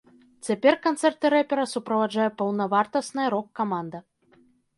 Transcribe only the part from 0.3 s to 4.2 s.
Цяпер канцэрты рэпера суправаджае паўнавартасная рок-каманда.